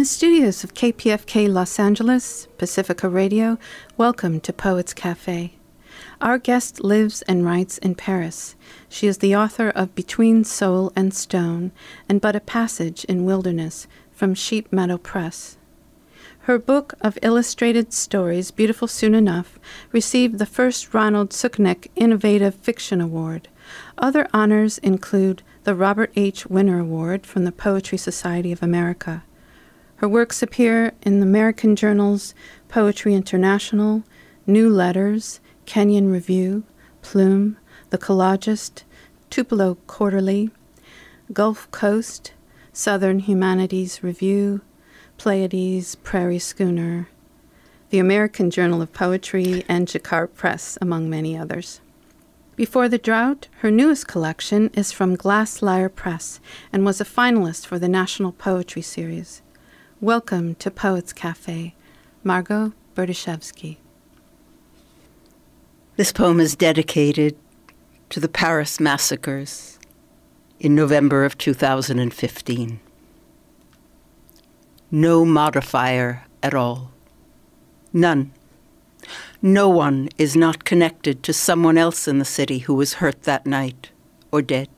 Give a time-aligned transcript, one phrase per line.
[0.00, 3.58] The studios of KPFK Los Angeles, Pacifica Radio,
[3.98, 5.58] welcome to Poets Cafe.
[6.22, 8.56] Our guest lives and writes in Paris.
[8.88, 11.72] She is the author of Between Soul and Stone
[12.08, 15.58] and But a Passage in Wilderness from Sheep Meadow Press.
[16.44, 19.58] Her book of illustrated stories, Beautiful Soon Enough,
[19.92, 23.48] received the first Ronald Sukenick Innovative Fiction Award.
[23.98, 26.46] Other honors include the Robert H.
[26.46, 29.24] Winner Award from the Poetry Society of America.
[30.00, 32.34] Her works appear in the American journals
[32.68, 34.02] Poetry International,
[34.46, 36.64] New Letters, Kenyon Review,
[37.02, 37.58] Plume,
[37.90, 38.84] The Collagist,
[39.28, 40.52] Tupelo Quarterly,
[41.34, 42.32] Gulf Coast,
[42.72, 44.62] Southern Humanities Review,
[45.18, 47.10] Pleiades, Prairie Schooner,
[47.90, 51.82] the American Journal of Poetry, and Jacquard Press, among many others.
[52.56, 56.40] Before the drought, her newest collection is from Glass Lyre Press
[56.72, 59.42] and was a finalist for the National Poetry Series.
[60.02, 61.74] Welcome to Poets Cafe,
[62.24, 63.76] Margo Berdeshevsky.
[65.96, 67.36] This poem is dedicated
[68.08, 69.78] to the Paris massacres
[70.58, 72.80] in November of 2015.
[74.90, 76.92] No modifier at all.
[77.92, 78.32] None.
[79.42, 83.44] No one is not connected to someone else in the city who was hurt that
[83.44, 83.90] night
[84.32, 84.70] or dead.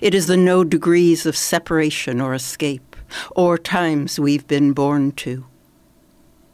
[0.00, 2.91] It is the no degrees of separation or escape
[3.36, 5.44] or times we've been born to.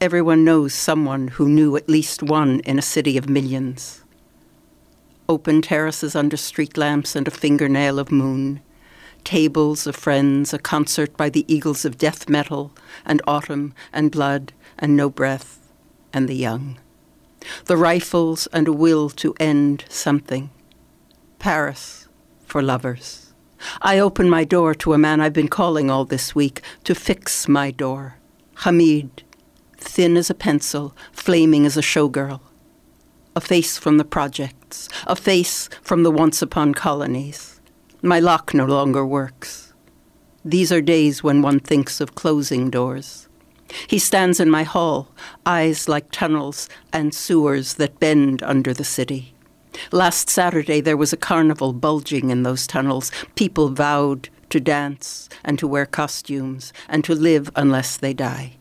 [0.01, 4.05] Everyone knows someone who knew at least one in a city of millions.
[5.29, 8.61] Open terraces under street lamps and a fingernail of moon,
[9.25, 12.73] tables of friends, a concert by the eagles of death metal,
[13.05, 15.59] and autumn, and blood, and no breath,
[16.13, 16.79] and the young.
[17.67, 20.51] The rifles and a will to end something.
[21.39, 22.09] Paris
[22.47, 23.28] for lovers.
[23.83, 27.49] I open my door to a man I've been calling all this week to fix
[27.49, 28.17] my door.
[28.59, 29.23] Hamid,
[29.77, 32.41] thin as a pencil, flaming as a showgirl.
[33.37, 37.61] A face from the projects, a face from the once upon colonies.
[38.03, 39.73] My lock no longer works.
[40.45, 43.29] These are days when one thinks of closing doors.
[43.87, 45.09] He stands in my hall,
[45.45, 49.35] eyes like tunnels and sewers that bend under the city.
[49.93, 53.11] Last Saturday, there was a carnival bulging in those tunnels.
[53.35, 58.57] People vowed to dance and to wear costumes and to live unless they die.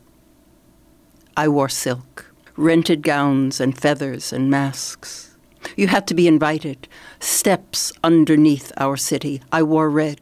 [1.36, 5.36] I wore silk, rented gowns and feathers and masks.
[5.76, 6.88] You had to be invited.
[7.20, 9.42] Steps underneath our city.
[9.52, 10.22] I wore red.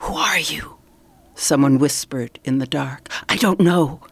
[0.00, 0.76] Who are you?
[1.34, 3.08] Someone whispered in the dark.
[3.28, 4.02] I don't know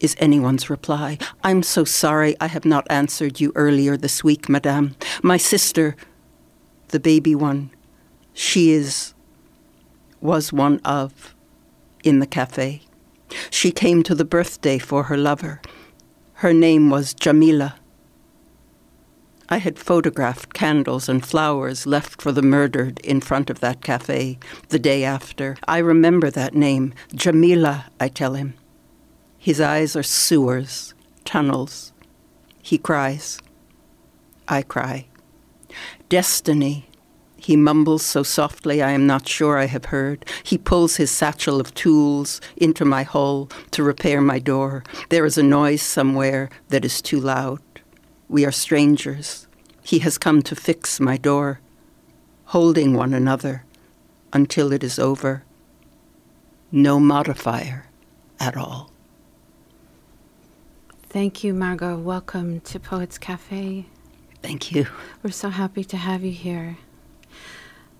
[0.00, 1.18] is anyone's reply.
[1.42, 4.96] I'm so sorry I have not answered you earlier this week, madame.
[5.22, 5.96] My sister,
[6.88, 7.70] the baby one,
[8.32, 9.14] she is,
[10.20, 11.34] was one of,
[12.04, 12.82] in the cafe.
[13.50, 15.60] She came to the birthday for her lover.
[16.34, 17.76] Her name was Jamila.
[19.48, 24.38] I had photographed candles and flowers left for the murdered in front of that cafe
[24.70, 25.56] the day after.
[25.68, 28.54] I remember that name, Jamila, I tell him.
[29.46, 30.92] His eyes are sewers,
[31.24, 31.92] tunnels.
[32.62, 33.38] He cries.
[34.48, 35.06] I cry.
[36.08, 36.88] Destiny.
[37.36, 40.24] He mumbles so softly I am not sure I have heard.
[40.42, 44.82] He pulls his satchel of tools into my hole to repair my door.
[45.10, 47.62] There is a noise somewhere that is too loud.
[48.28, 49.46] We are strangers.
[49.84, 51.60] He has come to fix my door,
[52.46, 53.64] holding one another
[54.32, 55.44] until it is over.
[56.72, 57.86] No modifier
[58.40, 58.90] at all.
[61.08, 61.96] Thank you, Margo.
[61.96, 63.86] Welcome to Poets Cafe.
[64.42, 64.86] Thank you.
[65.22, 66.78] We're so happy to have you here.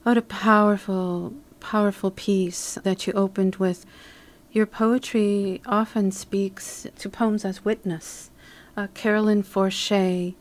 [0.02, 3.86] What a powerful, powerful piece that you opened with.
[4.50, 8.30] Your poetry often speaks to poems as witness.
[8.76, 10.34] Uh, Carolyn Forche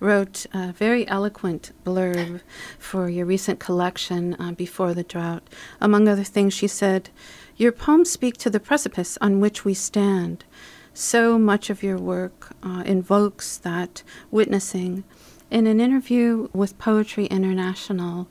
[0.00, 2.40] wrote a very eloquent blurb
[2.78, 5.42] for your recent collection, uh, Before the Drought.
[5.80, 7.10] Among other things, she said,
[7.56, 10.44] Your poems speak to the precipice on which we stand
[10.96, 15.04] so much of your work uh, invokes that witnessing.
[15.50, 18.28] In an interview with Poetry International,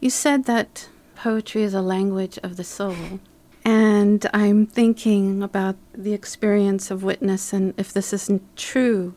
[0.00, 3.20] you said that poetry is a language of the soul.
[3.64, 9.14] And I'm thinking about the experience of witness, and if this isn't true,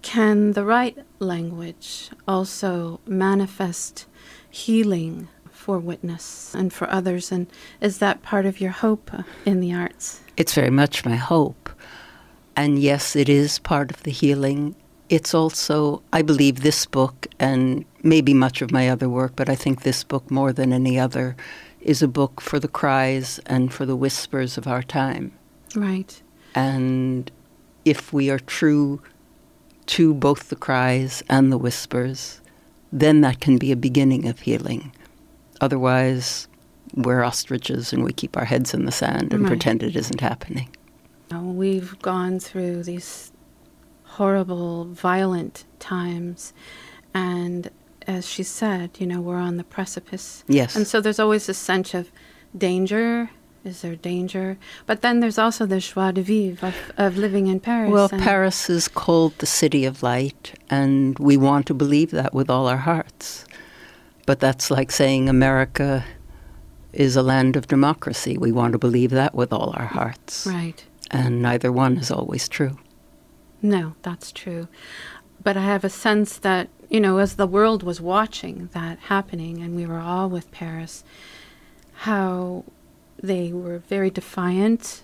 [0.00, 4.06] can the right language also manifest
[4.48, 7.30] healing for witness and for others?
[7.30, 7.48] And
[7.82, 9.10] is that part of your hope
[9.44, 10.20] in the arts?
[10.38, 11.59] It's very much my hope.
[12.60, 14.74] And yes, it is part of the healing.
[15.08, 19.54] It's also, I believe, this book and maybe much of my other work, but I
[19.54, 21.36] think this book more than any other
[21.80, 25.32] is a book for the cries and for the whispers of our time.
[25.74, 26.20] Right.
[26.54, 27.30] And
[27.86, 29.00] if we are true
[29.96, 32.42] to both the cries and the whispers,
[32.92, 34.92] then that can be a beginning of healing.
[35.62, 36.46] Otherwise,
[36.94, 39.48] we're ostriches and we keep our heads in the sand and Right.
[39.48, 40.68] pretend it isn't happening.
[41.32, 43.32] Uh, We've gone through these
[44.04, 46.52] horrible, violent times,
[47.14, 47.70] and
[48.06, 50.42] as she said, you know, we're on the precipice.
[50.48, 50.74] Yes.
[50.74, 52.10] And so there's always a sense of
[52.56, 53.30] danger.
[53.62, 54.56] Is there danger?
[54.86, 57.92] But then there's also the joie de vivre of, of living in Paris.
[57.92, 62.48] Well, Paris is called the city of light, and we want to believe that with
[62.48, 63.44] all our hearts.
[64.24, 66.04] But that's like saying America
[66.92, 68.38] is a land of democracy.
[68.38, 70.46] We want to believe that with all our hearts.
[70.46, 70.82] Right.
[71.10, 72.78] And neither one is always true.
[73.62, 74.68] No, that's true.
[75.42, 79.60] But I have a sense that, you know, as the world was watching that happening
[79.62, 81.02] and we were all with Paris,
[81.92, 82.64] how
[83.22, 85.02] they were very defiant.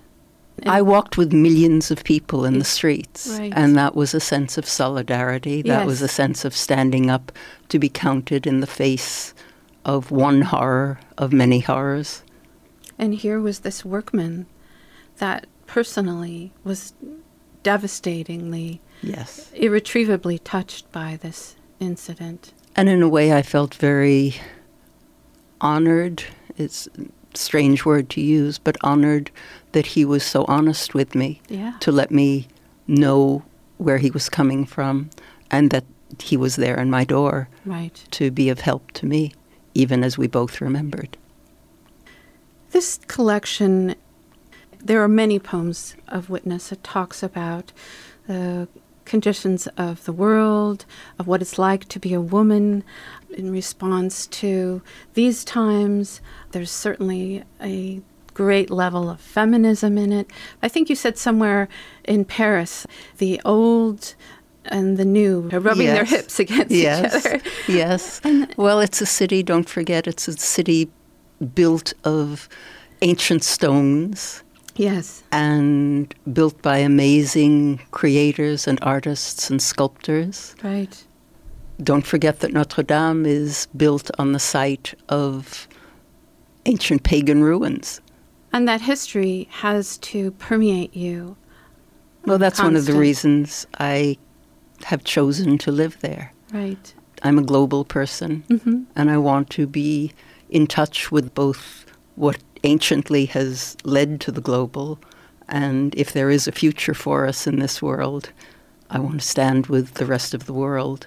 [0.64, 3.52] I walked with millions of people in the streets, Right.
[3.54, 5.60] and that was a sense of solidarity.
[5.60, 7.30] That was a sense of standing up
[7.68, 9.34] to be counted in the face
[9.84, 12.22] of one horror of many horrors.
[12.98, 14.46] And here was this workman
[15.18, 16.92] that personally was
[17.62, 19.50] devastatingly, Yes.
[19.54, 22.52] irretrievably touched by this incident.
[22.74, 24.34] And in a way, I felt very
[25.60, 26.22] honored.
[26.56, 29.30] It's a strange word to use, but honored
[29.72, 31.74] that he was so honest with me Yeah.
[31.80, 32.48] to let me
[32.86, 33.42] know
[33.78, 35.10] where he was coming from
[35.50, 35.84] and that
[36.20, 38.02] he was there in my door Right.
[38.12, 39.32] to be of help to me,
[39.74, 41.16] even as we both remembered.
[42.70, 43.94] This collection,
[44.82, 46.72] there are many poems of witness.
[46.72, 47.72] It talks about
[48.26, 48.68] the
[49.04, 50.84] conditions of the world,
[51.18, 52.84] of what it's like to be a woman
[53.30, 54.82] in response to
[55.14, 56.20] these times.
[56.50, 58.02] There's certainly a
[58.34, 60.30] great level of feminism in it.
[60.62, 61.68] I think you said somewhere
[62.04, 62.86] in Paris,
[63.16, 64.14] the old
[64.66, 67.14] and the new are rubbing their hips against yes.
[67.14, 67.40] each other.
[67.68, 68.20] Yes.
[68.56, 70.90] Well, it's a city, don't forget, it's a city
[71.54, 72.48] built of
[73.02, 74.42] ancient stones
[74.76, 75.22] Yes.
[75.32, 80.54] and built by amazing creators and artists and sculptors.
[80.62, 81.04] Right.
[81.82, 85.68] Don't forget that Notre Dame is built on the site of
[86.66, 88.00] ancient pagan ruins.
[88.52, 91.36] And that history has to permeate you.
[92.24, 94.16] Well, that's one of the reasons I
[94.84, 96.32] have chosen to live there.
[96.52, 96.94] Right.
[97.22, 100.12] I'm a global person, hmm and I want to be
[100.50, 101.85] in touch with both
[102.16, 104.98] what anciently has led to the global,
[105.48, 108.30] and if there is a future for us in this world,
[108.90, 111.06] I want to stand with the rest of the world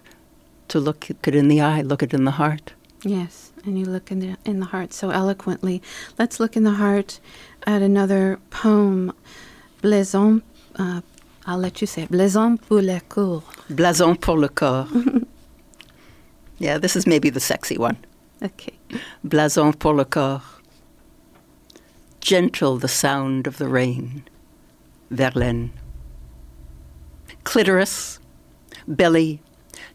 [0.69, 2.73] to look it in the eye, look it in the heart.
[3.03, 5.81] Yes, and you look in the in the heart so eloquently.
[6.17, 7.19] Let's look in the heart
[7.65, 9.13] at another poem,
[9.81, 10.41] Blaison.
[10.75, 11.01] Uh,
[11.45, 12.11] I'll let you say it.
[12.11, 13.43] Blaison pour le corps.
[13.69, 14.87] Blason pour le corps.
[16.59, 17.97] yeah, this is maybe the sexy one.
[18.41, 18.79] Okay.
[19.25, 20.58] Blason pour le corps.
[22.19, 24.23] Gentle the sound of the rain.
[25.09, 25.71] Verlaine.
[27.43, 28.19] Clitoris,
[28.87, 29.41] belly,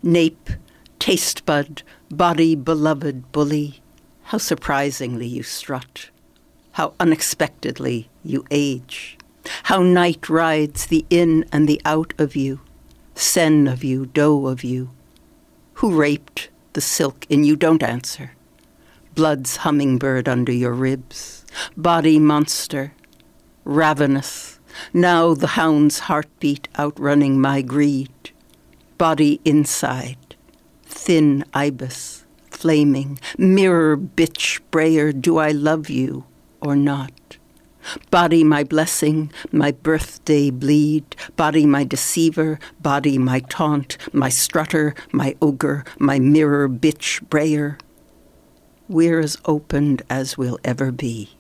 [0.03, 0.51] nape,
[0.99, 3.81] taste bud, body beloved bully.
[4.25, 6.11] How surprisingly you strut.
[6.73, 9.19] How unexpectedly you age.
[9.65, 12.61] How night rides the in and the out of you.
[13.15, 14.91] Sen of you, doe of you.
[15.75, 17.55] Who raped the silk in you?
[17.55, 18.33] Don't answer
[19.15, 21.45] blood's hummingbird under your ribs,
[21.77, 22.93] body monster,
[23.65, 24.59] ravenous,
[24.93, 28.33] now the hound's heartbeat outrunning my greed,
[28.99, 30.37] body inside,
[30.85, 36.25] thin ibis, flaming, mirror bitch brayer, do I love you
[36.61, 37.13] or not?
[38.11, 45.37] Body my blessing, my birthday bleed, body my deceiver, body my taunt, my strutter, my
[45.43, 47.77] ogre, my mirror bitch brayer
[48.89, 51.31] we're as opened as we'll ever be.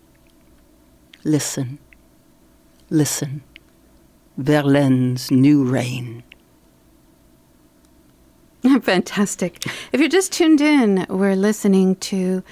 [1.24, 1.78] Listen,
[2.90, 3.42] listen,
[4.36, 6.22] Verlaine's new reign.
[8.82, 9.62] Fantastic.
[9.92, 12.42] If you're just tuned in, we're listening to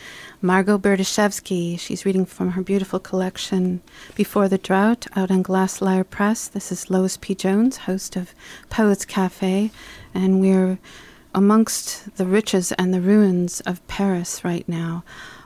[0.42, 1.80] Margo Berdeshevsky.
[1.80, 3.80] She's reading from her beautiful collection
[4.14, 6.48] Before the Drought out on Glass Lyre Press.
[6.48, 7.34] This is Lois P.
[7.34, 8.34] Jones, host of
[8.68, 9.70] Poets Cafe,
[10.12, 10.78] and we're
[11.34, 15.04] amongst the riches and the ruins of Paris right now.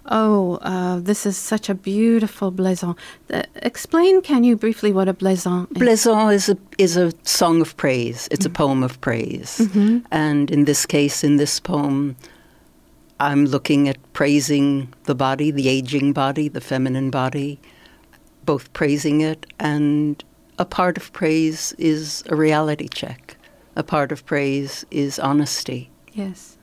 [0.09, 2.97] Oh, uh, this is such a beautiful blason.
[3.33, 5.79] Uh, explain, can you briefly, what a blason is?
[5.79, 8.29] Blaison is a, is a song of praise.
[8.31, 9.61] It's a poem of praise.
[10.13, 12.15] And in this case, in this poem,
[13.19, 17.59] I'm looking at praising the body, the aging body, the feminine body,
[18.45, 20.23] both praising it and
[20.59, 23.36] a part of praise is a reality check.
[23.77, 25.91] A part of praise is honesty.
[26.13, 26.57] Yes.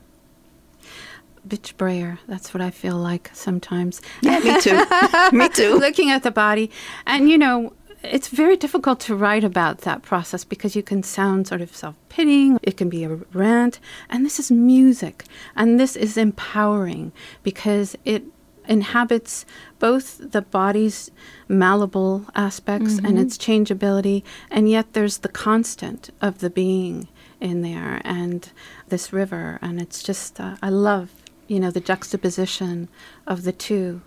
[1.46, 4.02] Bitch Brayer, that's what I feel like sometimes.
[4.20, 4.84] Yeah, me too.
[5.36, 5.78] me too.
[5.78, 6.70] Looking at the body.
[7.06, 11.46] And, you know, it's very difficult to write about that process because you can sound
[11.46, 13.78] sort of self pitying, it can be a rant,
[14.10, 15.24] and this is music.
[15.54, 18.24] And this is empowering because it
[18.66, 19.46] inhabits
[19.84, 21.10] both the body's
[21.46, 23.04] malleable aspects mm-hmm.
[23.04, 27.06] and its changeability, and yet there's the constant of the being
[27.38, 28.50] in there and
[28.88, 29.58] this river.
[29.60, 31.10] And it's just, uh, I love,
[31.48, 32.88] you know, the juxtaposition
[33.26, 34.00] of the two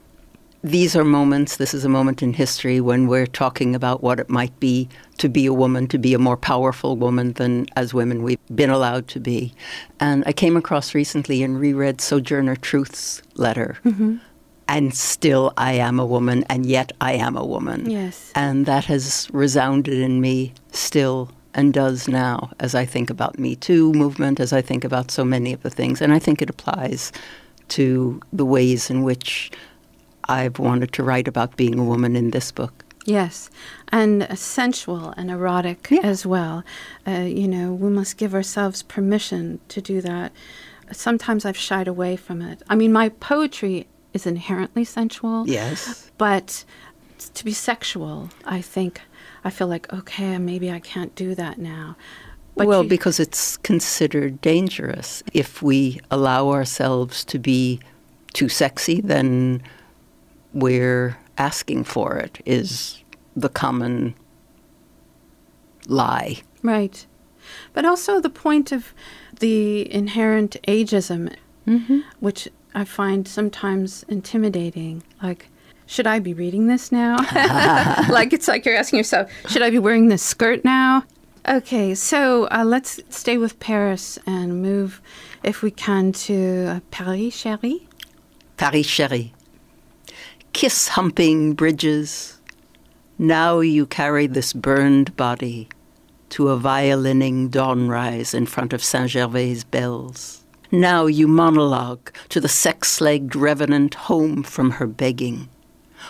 [0.64, 4.28] these are moments, this is a moment in history when we're talking about what it
[4.28, 8.24] might be to be a woman, to be a more powerful woman than as women
[8.24, 9.54] we've been allowed to be.
[10.00, 13.78] And I came across recently and reread Sojourner Truth's letter.
[13.86, 14.18] Mm-hmm.
[14.70, 17.90] And still I am a woman, and yet I am a woman.
[17.90, 18.32] Yes.
[18.36, 23.56] And that has resounded in me still and does now as I think about Me
[23.56, 26.02] Too movement, as I think about so many of the things.
[26.02, 27.12] And I think it applies
[27.70, 29.52] to the ways in which
[30.26, 32.84] I've wanted to write about being a woman in this book.
[33.06, 33.50] Yes,
[33.88, 36.02] and sensual and erotic yeah.
[36.04, 36.64] as well.
[37.08, 40.34] Uh, you know, we must give ourselves permission to do that.
[40.92, 42.62] Sometimes I've shied away from it.
[42.70, 45.48] I mean, my poetry is inherently sensual.
[45.48, 46.12] Yes.
[46.18, 46.66] But
[47.36, 49.02] to be sexual, I think,
[49.44, 51.96] I feel like, okay, maybe I can't do that now.
[52.56, 55.24] But well, you, because it's considered dangerous.
[55.34, 57.80] If we allow ourselves to be
[58.34, 59.62] too sexy, then
[60.54, 63.04] we're asking for it is
[63.36, 64.16] the common
[65.88, 66.42] lie.
[66.64, 67.06] Right.
[67.74, 68.94] But also the point of
[69.40, 71.36] the inherent ageism,
[71.68, 72.00] mm-hmm.
[72.20, 75.04] which I find sometimes intimidating.
[75.22, 75.50] Like,
[75.88, 77.18] should I be reading this now?
[78.10, 81.04] like, it's like you're asking yourself, should I be wearing this skirt now?
[81.48, 85.02] Okay, so uh, let's stay with Paris and move,
[85.44, 87.88] if we can, to uh, Paris, chérie.
[88.58, 89.32] Paris, chérie
[90.58, 92.40] kiss humping bridges.
[93.20, 95.70] Now you carry this burned body
[96.30, 100.37] to a violining dawnrise in front of Saint Gervais' bells.
[100.72, 105.48] Now you monologue to the sex legged revenant home from her begging,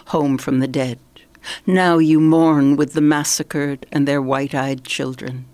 [0.08, 0.98] home from the dead.
[1.68, 5.46] Now you mourn with the massacred and their white eyed children.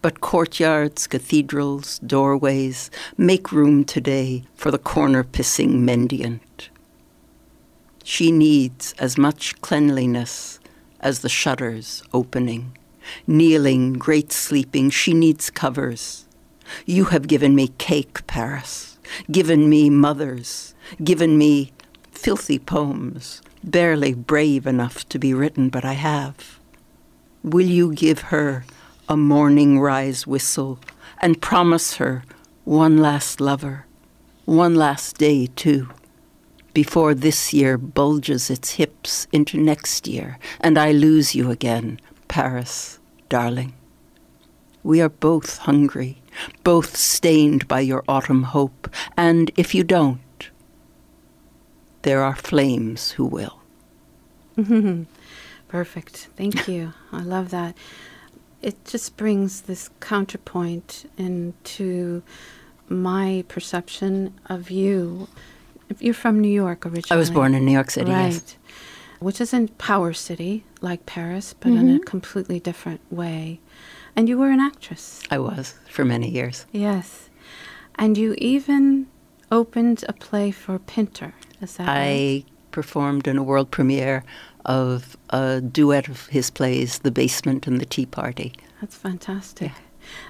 [0.00, 6.70] But courtyards, cathedrals, doorways make room today for the corner pissing mendiant.
[8.02, 10.58] She needs as much cleanliness
[11.00, 12.76] as the shutters opening.
[13.26, 16.24] Kneeling, great sleeping, she needs covers.
[16.86, 18.98] You have given me cake, Paris,
[19.30, 21.72] given me mothers, given me
[22.10, 26.58] filthy poems, barely brave enough to be written, but I have.
[27.42, 28.64] Will you give her
[29.08, 30.78] a morning rise whistle
[31.20, 32.24] and promise her
[32.64, 33.86] one last lover,
[34.44, 35.88] one last day, too?
[36.74, 42.98] before this year bulges its hips into next year and I lose you again, Paris,
[43.28, 43.74] darling.
[44.82, 46.21] We are both hungry,
[46.64, 50.20] both stained by your autumn hope, and if you don't,
[52.02, 53.60] there are flames who will.
[55.68, 56.28] Perfect.
[56.36, 56.92] Thank you.
[57.12, 57.76] I love that.
[58.60, 62.22] It just brings this counterpoint into
[62.88, 65.28] my perception of you
[66.00, 67.10] you're from New York originally.
[67.10, 68.32] I was born in New York City, right.
[68.32, 68.56] Yes.
[69.18, 71.78] Which isn't Power City like Paris, but mm-hmm.
[71.78, 72.04] in a mm-hmm.
[72.04, 73.60] completely different way.
[74.16, 75.22] And you were an actress.
[75.30, 76.66] I was for many years.
[76.72, 77.30] Yes.
[77.96, 79.06] And you even
[79.50, 81.34] opened a play for Pinter.
[81.60, 82.44] Is that I right?
[82.70, 84.24] performed in a world premiere
[84.64, 88.52] of a duet of his plays, The Basement and the Tea Party.
[88.80, 89.70] That's fantastic.
[89.72, 89.78] Yeah.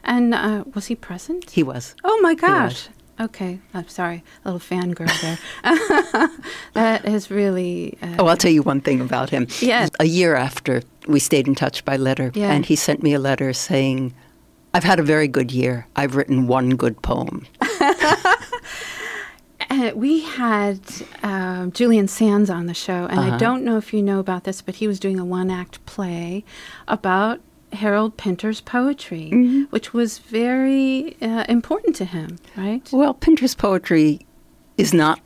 [0.05, 1.51] And uh, was he present?
[1.51, 1.95] He was.
[2.05, 2.89] Oh my gosh.
[3.21, 5.39] Okay, I'm sorry, a little fangirl there.
[6.73, 7.99] that is really.
[8.03, 9.47] Uh, oh, I'll tell you one thing about him.
[9.61, 9.91] Yes.
[10.01, 12.53] A year after, we stayed in touch by letter, yeah.
[12.53, 14.15] and he sent me a letter saying,
[14.75, 15.87] I've had a very good year.
[15.95, 17.47] I've written one good poem.
[19.71, 20.81] Uh, we had
[21.23, 23.35] uh, Julian Sands on the show, and uh-huh.
[23.35, 25.85] I don't know if you know about this, but he was doing a one act
[25.87, 26.45] play
[26.87, 27.41] about
[27.73, 29.63] Harold Pinter's poetry, mm-hmm.
[29.71, 32.89] which was very uh, important to him, right?
[32.93, 34.27] Well, Pinter's poetry
[34.77, 35.21] is not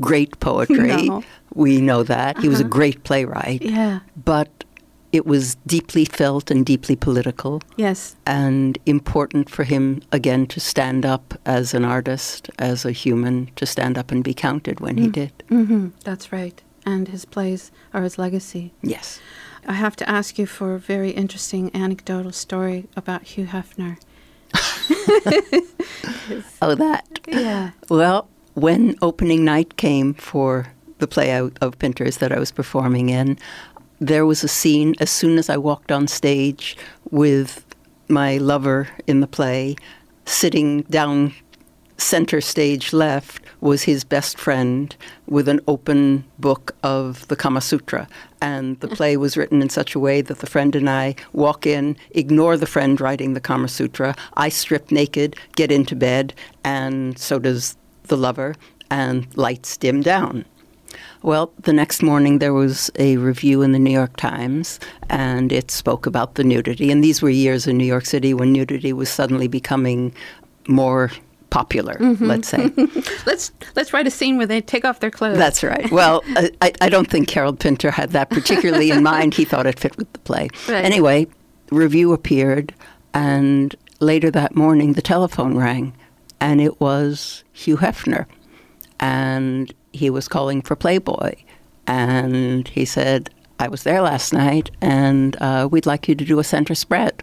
[0.00, 1.08] great poetry.
[1.08, 1.24] No.
[1.54, 2.36] We know that.
[2.36, 2.42] Uh-huh.
[2.42, 2.70] He was a uh-huh.
[2.70, 3.60] great playwright.
[3.60, 4.00] Yeah.
[4.24, 4.64] But
[5.12, 7.60] it was deeply felt and deeply political.
[7.76, 8.16] Yes.
[8.26, 13.66] And important for him, again, to stand up as an artist, as a human, to
[13.66, 15.00] stand up and be counted when mm.
[15.00, 15.32] he did.
[15.50, 15.88] Mm-hmm.
[16.04, 16.62] That's right.
[16.86, 18.72] And his plays are his legacy.
[18.82, 19.20] Yes.
[19.66, 23.98] I have to ask you for a very interesting anecdotal story about Hugh Hefner.
[26.62, 27.20] oh, that?
[27.28, 27.70] Yeah.
[27.88, 33.08] Well, when opening night came for the play out of Pinter's that I was performing
[33.08, 33.38] in,
[34.00, 36.76] there was a scene as soon as I walked on stage
[37.10, 37.64] with
[38.08, 39.76] my lover in the play,
[40.26, 41.34] sitting down
[42.02, 44.94] center stage left was his best friend
[45.26, 48.08] with an open book of the Kama Sutra.
[48.40, 48.96] And the mm-hmm.
[48.96, 52.56] play was written in such a way that the friend and I walk in, ignore
[52.56, 54.16] the friend writing the Kama Sutra.
[54.34, 58.56] I strip naked, get into bed, and so does the lover,
[58.90, 60.44] and lights dim down.
[61.22, 65.70] Well, the next morning there was a review in the New York Times, and it
[65.70, 66.90] spoke about the nudity.
[66.90, 70.12] And these were years in New York City when nudity was suddenly becoming
[70.66, 71.12] more
[71.52, 72.24] popular, mm-hmm.
[72.24, 72.72] let's say.
[73.26, 75.36] let's let's write a scene where they take off their clothes.
[75.36, 75.88] That's right.
[75.92, 76.24] Well,
[76.62, 79.34] I, I don't think Harold Pinter had that particularly in mind.
[79.34, 80.48] He thought it fit with the play.
[80.66, 80.84] Right.
[80.84, 81.26] Anyway,
[81.70, 82.74] review appeared,
[83.12, 85.94] and later that morning the telephone rang,
[86.40, 88.24] and it was Hugh Hefner,
[88.98, 91.34] and he was calling for Playboy,
[91.86, 93.28] and he said,
[93.58, 97.22] "I was there last night, and uh, we'd like you to do a center spread."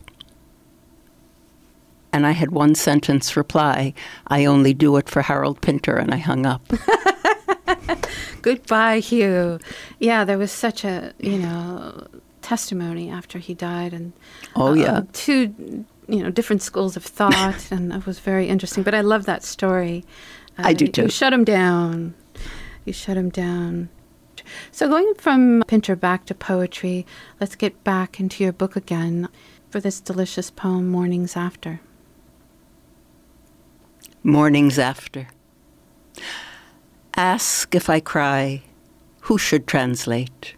[2.11, 3.93] And I had one sentence reply
[4.27, 6.71] I only do it for Harold Pinter, and I hung up.
[8.41, 9.59] Goodbye, Hugh.
[9.99, 12.07] Yeah, there was such a, you know,
[12.41, 14.13] testimony after he died, and
[14.55, 14.97] oh, yeah.
[14.97, 18.83] Um, two, you know, different schools of thought, and it was very interesting.
[18.83, 20.05] But I love that story.
[20.57, 21.03] Uh, I do too.
[21.03, 22.15] You shut him down.
[22.85, 23.89] You shut him down.
[24.71, 27.05] So, going from Pinter back to poetry,
[27.39, 29.29] let's get back into your book again
[29.69, 31.81] for this delicious poem, Mornings After
[34.23, 35.27] mornings after.
[37.15, 38.63] Ask if I cry,
[39.21, 40.55] who should translate?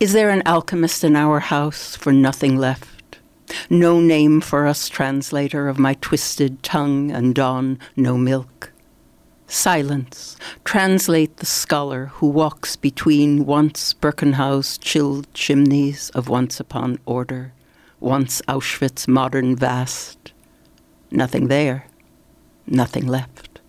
[0.00, 3.18] Is there an alchemist in our house for nothing left?
[3.68, 8.72] No name for us, translator of my twisted tongue and dawn, no milk.
[9.46, 17.52] Silence, translate the scholar who walks between once Birkenau's chilled chimneys of once upon order,
[17.98, 20.32] once Auschwitz modern vast.
[21.10, 21.86] Nothing there
[22.70, 23.60] nothing left.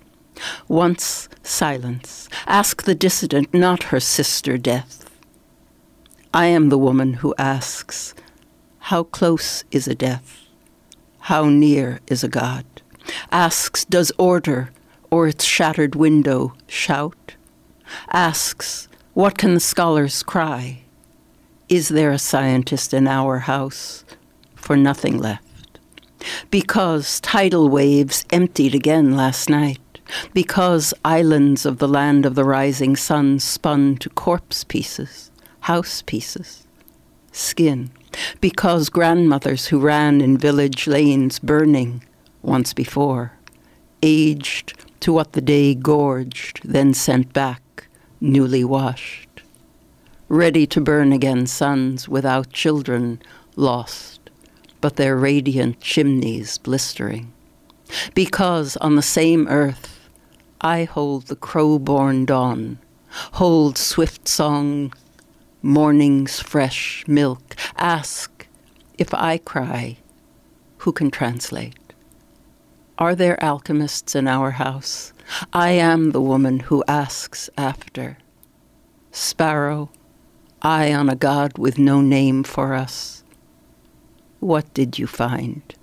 [0.68, 2.30] Once silence.
[2.48, 5.10] Ask the dissident, not her sister death.
[6.34, 8.14] I am the woman who asks,
[8.80, 10.46] How close is a death?
[11.22, 12.66] How near is a God?
[13.32, 14.72] Asks, Does order
[15.10, 17.36] or its shattered window shout?
[18.12, 20.84] Asks, What can the scholars cry?
[21.68, 24.06] Is there a scientist in our house
[24.56, 25.49] for nothing left?
[26.52, 30.00] Because tidal waves emptied again last night,
[30.34, 36.66] because islands of the land of the rising sun spun to corpse pieces, house pieces,
[37.32, 37.92] skin,
[38.42, 42.04] because grandmothers who ran in village lanes burning
[42.42, 43.34] once before,
[44.02, 47.88] aged to what the day gorged, then sent back,
[48.20, 49.42] newly washed,
[50.28, 53.22] ready to burn again sons without children
[53.56, 54.19] lost
[54.82, 57.32] but their radiant chimneys blistering.
[58.14, 60.10] Because on the same earth
[60.62, 62.80] I hold the crow born dawn,
[63.34, 64.94] hold swift song,
[65.62, 67.56] morning's fresh milk.
[67.78, 68.48] Ask
[68.98, 69.98] if I cry,
[70.80, 71.76] who can translate?
[72.98, 75.14] Are there alchemists in our house?
[75.54, 78.18] I am the woman who asks after.
[79.12, 79.90] Sparrow,
[80.62, 83.19] eye on a god with no name for us
[84.40, 85.76] what did you find?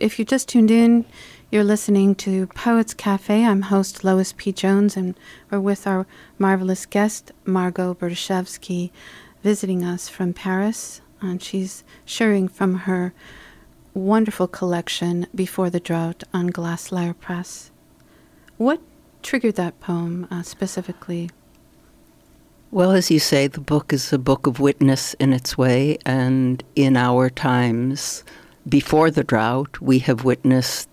[0.00, 1.04] If you just tuned in,
[1.50, 3.44] you're listening to Poets Cafe.
[3.44, 4.52] I'm host Lois P.
[4.52, 5.14] Jones, and
[5.50, 6.06] we're with our
[6.38, 8.90] marvelous guest, Margo Berdeshevsky,
[9.42, 11.00] visiting us from Paris.
[11.20, 13.14] And she's sharing from her
[13.94, 17.70] wonderful collection, Before the Drought, on Glass Lyre Press.
[18.56, 18.80] What
[19.22, 21.30] triggered that poem uh, specifically?
[22.72, 26.64] Well, as you say, the book is a book of witness in its way, and
[26.74, 28.24] in our times,
[28.66, 30.88] before the drought, we have witnessed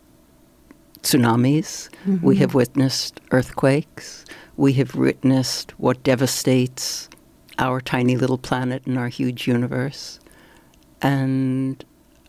[1.04, 2.18] tsunamis, mm-hmm.
[2.20, 4.26] we have witnessed earthquakes,
[4.58, 7.08] we have witnessed what devastates
[7.60, 10.20] our tiny little planet and our huge universe.
[11.02, 11.82] And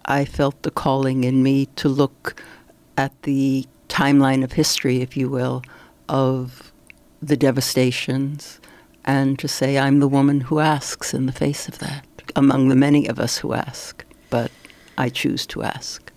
[0.05, 2.41] I felt the calling in me to look
[2.97, 5.65] at the timeline of history, if you will,
[6.09, 6.71] of
[7.21, 8.60] the devastations
[9.05, 12.77] and to say I'm the woman who asks in the face of that, among the
[12.77, 14.51] many of us who ask, but
[14.99, 16.11] I choose to ask.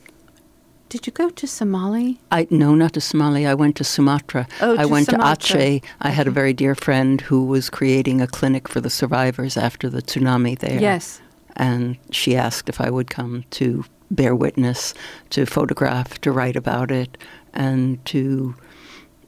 [0.89, 2.19] Did you go to Somali?
[2.32, 3.48] I no, not to Somali.
[3.48, 4.48] I went to Sumatra.
[4.62, 5.58] Oh, I to went Sumatra.
[5.58, 5.84] to Aceh.
[6.02, 6.36] I had a mm-hmm.
[6.36, 10.80] very dear friend who was creating a clinic for the survivors after the tsunami there.
[10.80, 11.19] Yes.
[11.56, 14.93] And she asked if I would come to bear witness,
[15.32, 17.17] to photograph, to write about it,
[17.56, 18.56] and to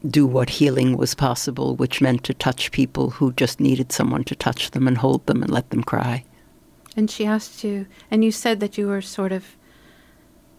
[0.08, 4.34] do what healing was possible, which meant to touch people who just needed someone to
[4.34, 6.24] touch them and hold them and let them cry.
[6.96, 9.56] And she asked you, and you said that you were sort of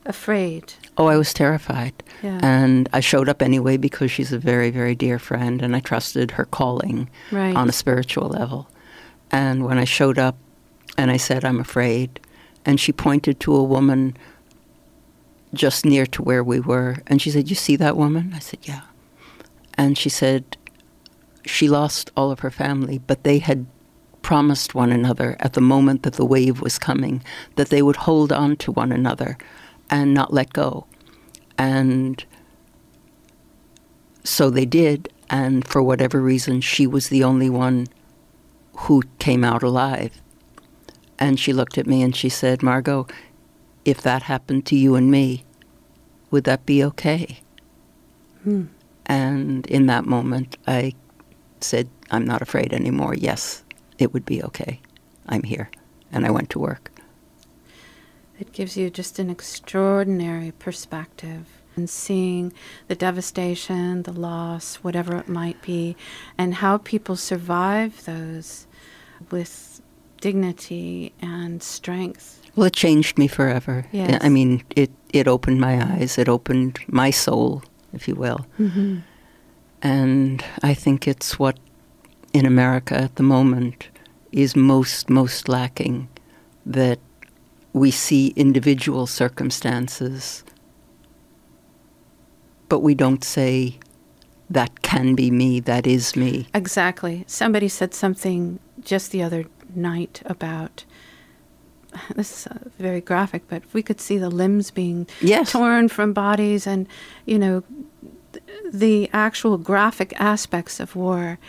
[0.05, 0.73] afraid.
[0.97, 1.93] Oh, I was terrified.
[2.23, 2.39] Yeah.
[2.41, 6.31] And I showed up anyway because she's a very, very dear friend and I trusted
[6.31, 7.55] her calling Right.
[7.55, 8.69] on a spiritual level.
[9.31, 10.37] And when I showed up
[10.97, 12.19] and I said, I'm afraid,
[12.65, 14.15] and she pointed to a woman
[15.53, 18.31] just near to where we were, and she said, You see that woman?
[18.35, 18.81] I said, Yeah.
[19.77, 20.57] And she said,
[21.45, 23.67] She lost all of her family, but they had
[24.21, 27.23] promised one another at the moment that the wave was coming
[27.55, 29.37] that they would hold on to one another
[29.89, 30.85] and not let go.
[31.57, 32.25] And
[34.25, 37.87] so they did, and for whatever reason, she was the only one
[38.73, 40.21] who came out alive.
[41.17, 43.07] And she looked at me and she said, Margo,
[43.85, 45.45] if that happened to you and me,
[46.29, 47.39] would that be okay?
[48.43, 48.65] Hmm.
[49.07, 50.93] And in that moment, I
[51.61, 53.15] said, I'm not afraid anymore.
[53.15, 53.63] Yes,
[53.97, 54.81] it would be okay.
[55.27, 55.69] I'm here.
[56.11, 56.91] And I went to work.
[58.39, 62.53] It gives you just an extraordinary perspective and seeing
[62.87, 65.95] the devastation, the loss, whatever it might be,
[66.37, 68.67] and how people survive those
[69.31, 69.81] with
[70.21, 72.41] dignity and strength.
[72.55, 73.85] Well, it changed me forever.
[73.91, 74.19] Yes.
[74.23, 77.63] I mean, it, it opened my eyes, it opened my soul,
[77.97, 78.45] if you will.
[78.57, 78.99] Mm-hmm.
[79.81, 81.59] And I think it's what
[82.33, 83.89] in America at the moment
[84.31, 86.07] is most, most lacking
[86.65, 86.99] that
[87.73, 90.43] we see individual circumstances,
[92.69, 93.77] but we don't say,
[94.49, 96.47] that can be me, that is me.
[96.53, 97.23] Exactly.
[97.27, 100.85] Somebody said something just the other night about
[102.15, 105.51] this is uh, very graphic, but if we could see the limbs being Yes.
[105.51, 106.87] torn from bodies and,
[107.25, 107.63] you know,
[108.33, 111.39] th- the actual graphic aspects of war,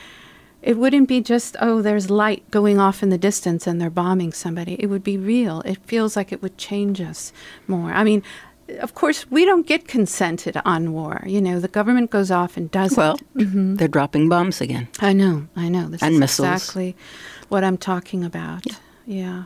[0.62, 4.32] it wouldn't be just, oh, there's light going off in the distance and they're bombing
[4.32, 4.74] somebody.
[4.82, 5.60] It would be real.
[5.62, 7.32] It feels like it would change us
[7.68, 7.92] more.
[7.92, 8.22] I mean,
[8.80, 11.22] of course, we don't get consented on war.
[11.26, 13.38] You know, the government goes off and does Well, it.
[13.46, 13.76] Mm-hmm.
[13.76, 14.88] they're dropping bombs again.
[15.00, 15.88] I know, I know.
[15.88, 16.48] This And is missiles.
[16.48, 16.96] exactly
[17.48, 18.64] what I'm talking about.
[19.06, 19.44] Yeah.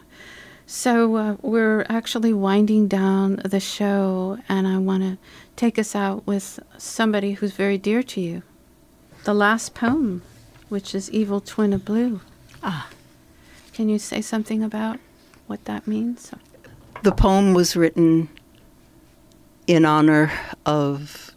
[0.74, 5.18] So uh, we're actually winding down the show, and I want to
[5.54, 8.42] take us out with somebody who's very dear to you.
[9.24, 10.22] The last poem,
[10.70, 12.22] which is Evil Twin of Blue.
[12.62, 12.88] Ah.
[13.74, 14.98] Can you say something about
[15.46, 16.32] what that means?
[17.02, 18.30] The poem was written
[19.66, 20.32] in honor
[20.64, 21.32] of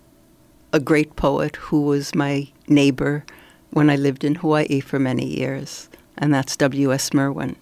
[0.72, 3.26] a great poet who was my neighbor
[3.72, 7.14] when I lived in Hawaii for many years, and that's W.S.
[7.14, 7.58] Merwin.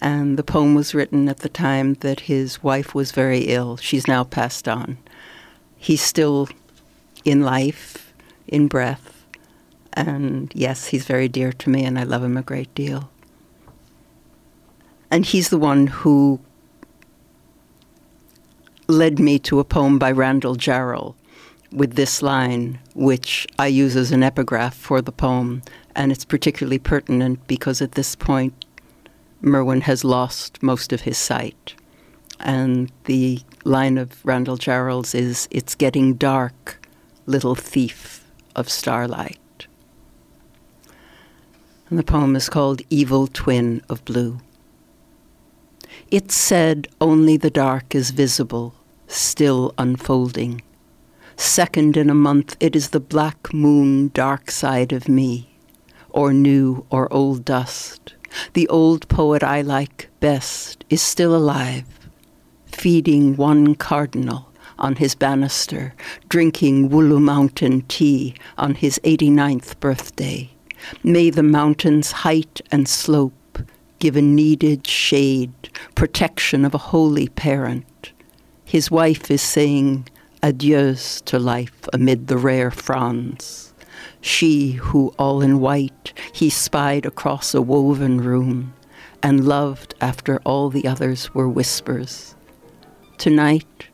[0.00, 3.76] And the poem was written at the time that his wife was very ill.
[3.76, 4.98] She's now passed on.
[5.76, 6.48] He's still
[7.24, 8.12] in life,
[8.46, 9.18] in breath,
[9.92, 13.10] and yes, he's very dear to me, and I love him a great deal.
[15.10, 16.40] And he's the one who
[18.86, 21.14] led me to a poem by Randall Jarrell
[21.72, 25.62] with this line, which I use as an epigraph for the poem,
[25.94, 28.64] and it's particularly pertinent because at this point,
[29.40, 31.74] Merwin has lost most of his sight.
[32.40, 36.80] And the line of Randall Jarrell's is, It's getting dark,
[37.26, 38.24] little thief
[38.56, 39.66] of starlight.
[41.88, 44.40] And the poem is called Evil Twin of Blue.
[46.10, 48.74] It said only the dark is visible,
[49.06, 50.62] still unfolding.
[51.36, 55.50] Second in a month, it is the black moon dark side of me,
[56.10, 58.14] or new or old dust.
[58.54, 61.84] The old poet I like best is still alive,
[62.66, 64.48] feeding one cardinal
[64.78, 65.94] on his banister,
[66.28, 70.50] drinking Wooloo Mountain tea on his 89th birthday.
[71.02, 73.32] May the mountain's height and slope
[73.98, 78.12] give a needed shade, protection of a holy parent.
[78.64, 80.08] His wife is saying
[80.42, 83.67] adieus to life amid the rare fronds.
[84.20, 88.74] She who, all in white, he spied across a woven room
[89.22, 92.34] and loved after all the others were whispers.
[93.18, 93.88] Tonight,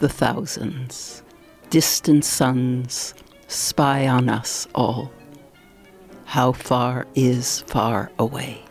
[0.00, 1.22] the thousands,
[1.70, 3.14] distant suns,
[3.48, 5.10] spy on us all.
[6.24, 8.62] how far is far away.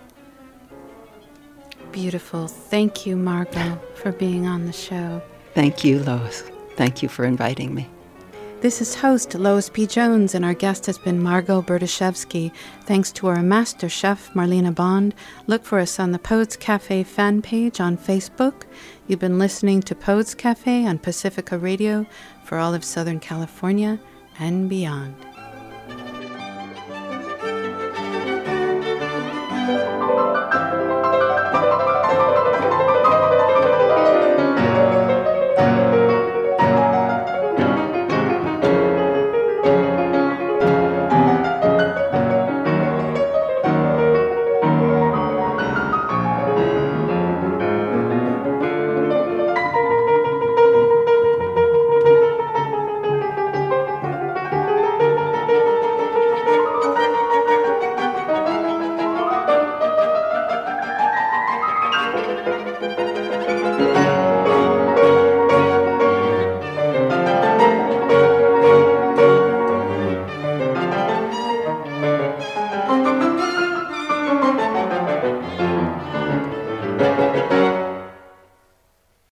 [1.91, 2.47] Beautiful.
[2.47, 5.21] Thank you, Margo, for being on the show.
[5.55, 6.43] Thank you, Lois.
[6.77, 7.89] Thank you for inviting me.
[8.61, 9.87] This is host Lois P.
[9.87, 12.51] Jones, and our guest has been Margo Berdeshevsky.
[12.81, 15.15] Thanks to our master chef, Marlena Bond.
[15.47, 18.63] Look for us on the Poets Cafe fan page on Facebook.
[19.07, 22.05] You've been listening to Poets Cafe on Pacifica Radio
[22.43, 23.97] for all of Southern California
[24.39, 25.28] and beyond.